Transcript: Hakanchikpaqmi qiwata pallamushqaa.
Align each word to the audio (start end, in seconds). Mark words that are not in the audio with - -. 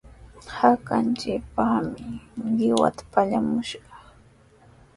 Hakanchikpaqmi 0.57 2.05
qiwata 2.57 3.03
pallamushqaa. 3.13 4.01